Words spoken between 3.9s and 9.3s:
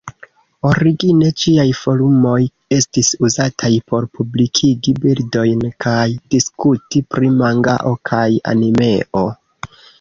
por publikigi bildojn kaj diskuti pri mangao kaj animeo.